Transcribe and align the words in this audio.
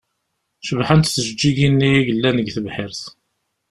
Cebḥent 0.67 1.11
tjeǧǧigin-nni 1.15 1.91
i 1.99 2.05
yellan 2.07 2.35
deg 2.39 2.51
tebḥirt. 2.55 3.01